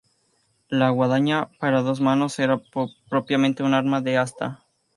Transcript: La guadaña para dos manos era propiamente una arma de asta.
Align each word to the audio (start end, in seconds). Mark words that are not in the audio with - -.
La 0.67 0.89
guadaña 0.89 1.51
para 1.59 1.83
dos 1.83 2.01
manos 2.01 2.39
era 2.39 2.59
propiamente 3.07 3.61
una 3.61 3.77
arma 3.77 4.01
de 4.01 4.17
asta. 4.17 4.65